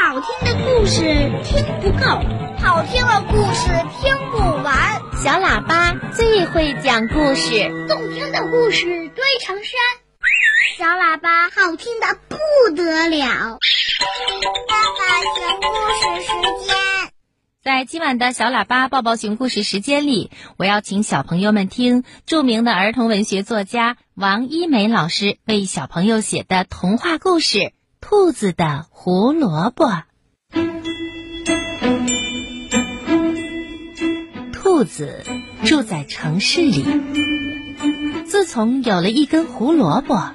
[0.00, 1.02] 好听的故事
[1.44, 2.06] 听不够，
[2.62, 3.68] 好听的故事
[4.00, 5.02] 听不完。
[5.22, 9.72] 小喇叭最会讲故事，动听的故事堆成山。
[10.78, 13.58] 小喇叭好听的不得了。
[14.68, 15.02] 爸爸
[15.36, 16.32] 讲故事时
[16.64, 16.76] 间，
[17.64, 27.58] 在今晚的小喇叭抱抱熊故事时间里，我要请小朋友们听著名的儿童文学作家王一梅老师为小朋友写的童话故事
[28.00, 29.86] 《兔子的胡萝卜》。
[34.52, 35.24] 兔子
[35.64, 36.86] 住在城市里，
[38.26, 40.32] 自从有了一根胡萝卜，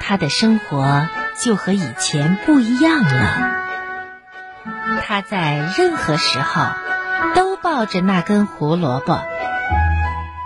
[0.00, 1.08] 它的生活
[1.40, 3.60] 就和以前不一样了。
[5.02, 6.66] 它在任何时候
[7.34, 9.20] 都抱着那根胡萝卜，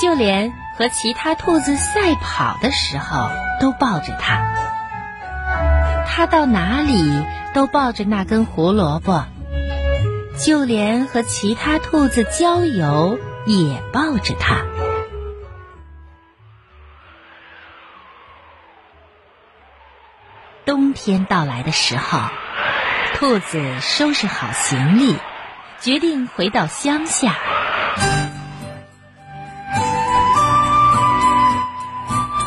[0.00, 4.75] 就连和其他兔子赛跑的时候都抱着它。
[6.08, 9.26] 它到哪里都抱着那根胡萝卜，
[10.38, 14.64] 就连和其他兔子郊游也抱着它。
[20.64, 22.20] 冬天到来的时候。
[23.14, 25.16] 兔子收拾好行李，
[25.80, 27.34] 决定回到乡下。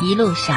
[0.00, 0.56] 一路上，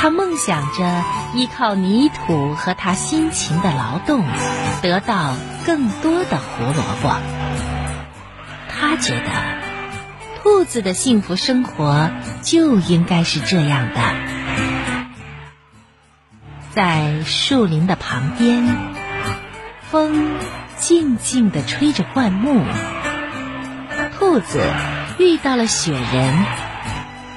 [0.00, 1.02] 他梦想着
[1.34, 4.24] 依靠泥土和他辛勤的劳动，
[4.80, 5.34] 得到
[5.66, 7.16] 更多的胡萝卜。
[8.68, 9.26] 他觉得，
[10.40, 14.00] 兔子的幸福生活就应该是这样的，
[16.70, 18.78] 在树林的旁边。
[19.90, 20.36] 风
[20.76, 22.62] 静静地吹着灌木，
[24.16, 24.62] 兔子
[25.18, 26.44] 遇到了雪人，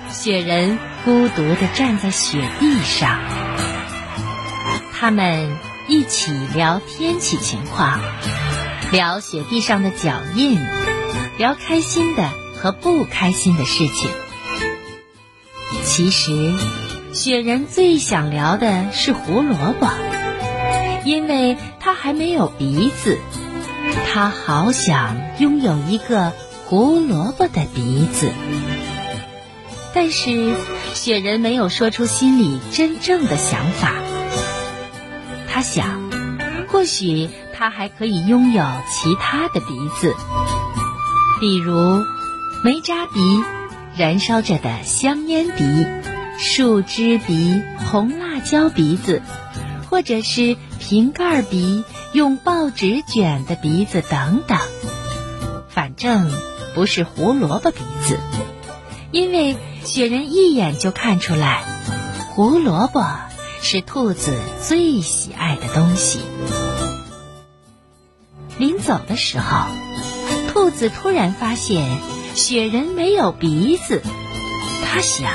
[0.10, 3.20] 雪人孤独地站在雪地上，
[4.94, 5.58] 他们
[5.88, 8.00] 一起聊天气情况，
[8.92, 10.60] 聊雪地上的脚印，
[11.40, 14.12] 聊开心的和不开心的事情。
[15.84, 16.54] 其实，
[17.14, 19.90] 雪人最想聊的是胡萝卜。
[21.04, 23.18] 因为他还没有鼻子，
[24.14, 26.32] 他好想拥有一个
[26.66, 28.32] 胡萝卜的鼻子。
[29.94, 30.56] 但是
[30.94, 33.94] 雪人没有说出心里真正的想法。
[35.48, 36.10] 他想，
[36.70, 40.16] 或许他还可以拥有其他的鼻子，
[41.40, 42.04] 比如
[42.64, 43.44] 煤渣鼻、
[43.98, 45.86] 燃烧着的香烟鼻、
[46.38, 49.22] 树枝鼻、红辣椒鼻子，
[49.90, 50.58] 或者是。
[50.84, 54.58] 瓶盖鼻、用报纸卷的鼻子等等，
[55.70, 56.30] 反正
[56.74, 58.18] 不是胡萝卜鼻子，
[59.12, 61.64] 因为雪人一眼就看出来，
[62.30, 63.04] 胡萝卜
[63.62, 66.20] 是兔子最喜爱的东西。
[68.58, 69.68] 临走的时候，
[70.52, 72.00] 兔子突然发现
[72.36, 74.02] 雪人没有鼻子，
[74.86, 75.34] 他想，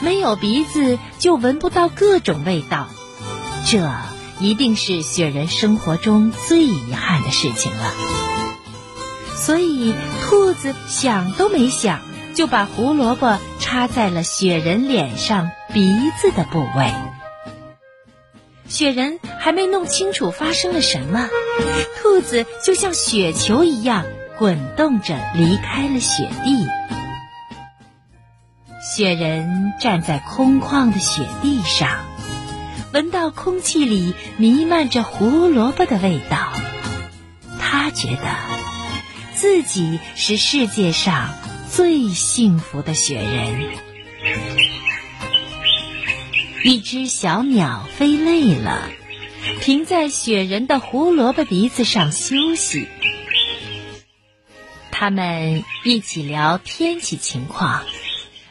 [0.00, 2.88] 没有鼻子就闻不到各种味道，
[3.66, 3.90] 这。
[4.38, 7.94] 一定是雪人生活中最遗憾的事情了，
[9.34, 12.00] 所以兔子想都没想，
[12.36, 16.92] 就把胡萝卜插在了雪人脸上鼻子的部位。
[18.68, 21.28] 雪人还没弄清楚发生了什么，
[22.02, 24.04] 兔子就像雪球一样
[24.38, 26.66] 滚动着离开了雪地。
[28.94, 31.88] 雪人站在空旷的雪地上。
[32.92, 36.52] 闻到空气里弥漫着胡萝卜的味道，
[37.58, 38.28] 他觉得
[39.34, 41.30] 自己是世界上
[41.76, 43.70] 最幸福的雪人。
[46.64, 48.88] 一只小鸟飞累了，
[49.60, 52.88] 停在雪人的胡萝卜鼻子上休息。
[54.90, 57.84] 他们一起聊天气情况，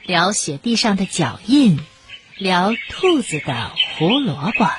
[0.03, 1.79] 聊雪地上的脚印。
[2.37, 4.69] 聊兔子的胡萝卜，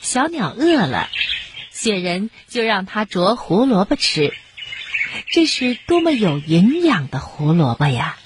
[0.00, 1.10] 小鸟饿了，
[1.70, 4.32] 雪人就让它啄胡萝卜吃。
[5.32, 8.18] 这是多么有营养的胡萝卜呀！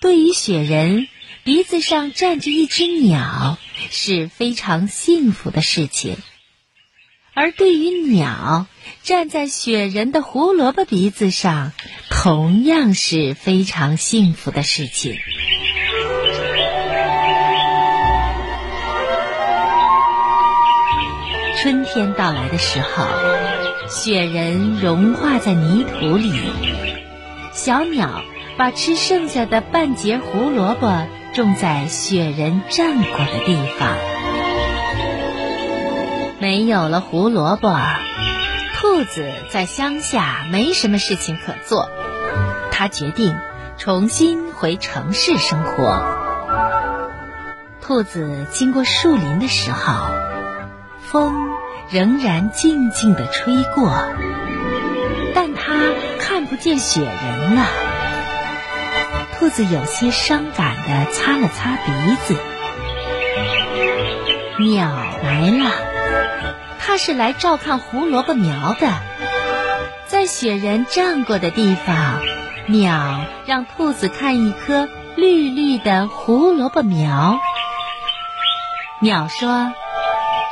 [0.00, 1.06] 对于雪人，
[1.44, 3.56] 鼻子上站着一只鸟
[3.90, 6.16] 是非常幸福的事情；
[7.34, 8.66] 而对于鸟，
[9.04, 11.72] 站在雪人的胡萝卜鼻子上，
[12.10, 15.20] 同样是非常幸福的事情。
[21.92, 23.04] 天到来的时候，
[23.88, 26.32] 雪人融化在泥土里，
[27.52, 28.22] 小鸟
[28.56, 33.96] 把吃剩下的半截胡萝卜种在雪人站过的地方。
[36.38, 37.76] 没有了胡萝卜，
[38.76, 41.90] 兔子在乡下没什么事情可做。
[42.70, 43.36] 他决定
[43.76, 46.04] 重新回城市生活。
[47.82, 50.06] 兔子经过树林的时候，
[51.00, 51.34] 风
[51.90, 53.92] 仍然静静地吹过，
[55.34, 55.74] 但它
[56.20, 57.66] 看不见雪人了。
[59.34, 62.36] 兔子有些伤感地擦了擦鼻子。
[64.60, 64.88] 鸟
[65.22, 65.72] 来了，
[66.78, 68.88] 它是来照看胡萝卜苗的。
[70.06, 72.20] 在雪人站过的地方，
[72.66, 77.38] 鸟让兔子看一棵绿绿的胡萝卜苗。
[79.00, 79.72] 鸟说：“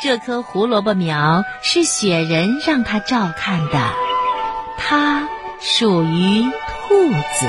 [0.00, 3.78] 这棵胡萝卜苗是雪人让它照看的，
[4.78, 5.28] 它
[5.60, 7.46] 属于兔子。”